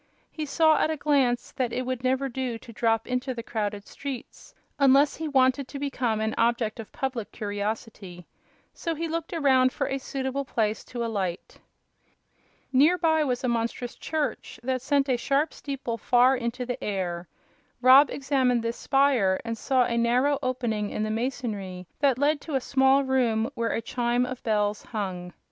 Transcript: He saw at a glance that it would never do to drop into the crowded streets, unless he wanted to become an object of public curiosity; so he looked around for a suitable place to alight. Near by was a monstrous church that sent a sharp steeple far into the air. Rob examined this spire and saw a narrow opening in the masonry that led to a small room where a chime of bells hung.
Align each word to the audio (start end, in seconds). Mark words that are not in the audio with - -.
He 0.31 0.47
saw 0.47 0.79
at 0.81 0.89
a 0.89 0.97
glance 0.97 1.51
that 1.51 1.71
it 1.71 1.85
would 1.85 2.03
never 2.03 2.27
do 2.27 2.57
to 2.57 2.73
drop 2.73 3.05
into 3.05 3.35
the 3.35 3.43
crowded 3.43 3.85
streets, 3.85 4.55
unless 4.79 5.15
he 5.17 5.27
wanted 5.27 5.67
to 5.67 5.77
become 5.77 6.19
an 6.21 6.33
object 6.39 6.79
of 6.79 6.91
public 6.91 7.31
curiosity; 7.31 8.25
so 8.73 8.95
he 8.95 9.07
looked 9.07 9.31
around 9.31 9.71
for 9.71 9.85
a 9.87 9.99
suitable 9.99 10.43
place 10.43 10.83
to 10.85 11.05
alight. 11.05 11.59
Near 12.73 12.97
by 12.97 13.23
was 13.23 13.43
a 13.43 13.47
monstrous 13.47 13.93
church 13.93 14.59
that 14.63 14.81
sent 14.81 15.07
a 15.07 15.17
sharp 15.17 15.53
steeple 15.53 15.99
far 15.99 16.35
into 16.35 16.65
the 16.65 16.83
air. 16.83 17.27
Rob 17.79 18.09
examined 18.09 18.63
this 18.63 18.77
spire 18.77 19.39
and 19.45 19.55
saw 19.55 19.83
a 19.83 19.99
narrow 19.99 20.39
opening 20.41 20.89
in 20.89 21.03
the 21.03 21.11
masonry 21.11 21.85
that 21.99 22.17
led 22.17 22.41
to 22.41 22.55
a 22.55 22.59
small 22.59 23.03
room 23.03 23.51
where 23.53 23.69
a 23.73 23.83
chime 23.83 24.25
of 24.25 24.41
bells 24.41 24.81
hung. 24.81 25.31